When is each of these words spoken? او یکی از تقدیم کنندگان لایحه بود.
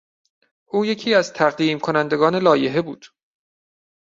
او 0.67 0.85
یکی 0.85 1.13
از 1.13 1.33
تقدیم 1.33 1.79
کنندگان 1.79 2.35
لایحه 2.35 2.81
بود. 2.81 3.05